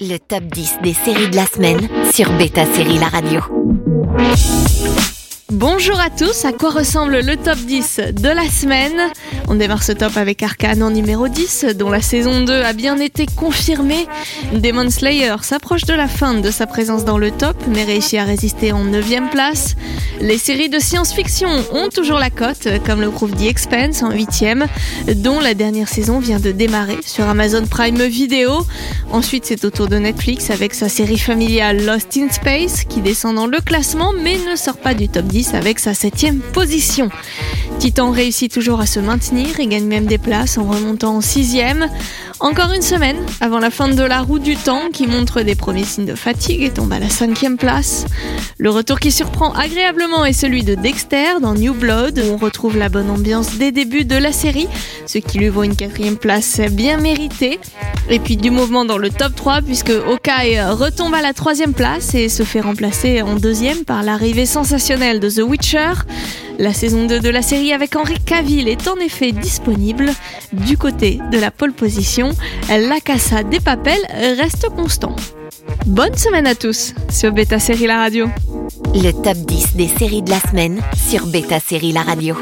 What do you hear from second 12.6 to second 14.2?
bien été confirmée.